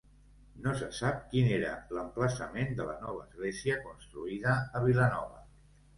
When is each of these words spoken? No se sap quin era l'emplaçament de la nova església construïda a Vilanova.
No 0.61 0.71
se 0.79 0.87
sap 0.99 1.19
quin 1.33 1.49
era 1.57 1.73
l'emplaçament 1.97 2.73
de 2.79 2.89
la 2.89 2.97
nova 3.03 3.21
església 3.27 3.79
construïda 3.87 4.57
a 4.81 4.87
Vilanova. 4.87 5.43